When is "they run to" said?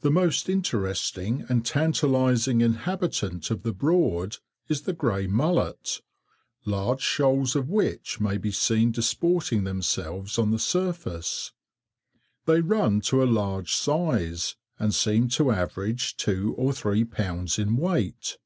12.44-13.22